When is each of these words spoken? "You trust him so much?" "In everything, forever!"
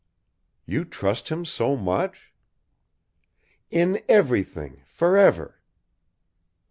"You 0.65 0.83
trust 0.83 1.29
him 1.29 1.45
so 1.45 1.75
much?" 1.77 2.33
"In 3.69 4.01
everything, 4.09 4.81
forever!" 4.87 5.59